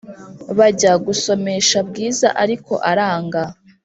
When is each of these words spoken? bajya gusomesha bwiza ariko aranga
bajya 0.57 0.91
gusomesha 1.05 1.77
bwiza 1.89 2.27
ariko 2.43 2.73
aranga 2.91 3.41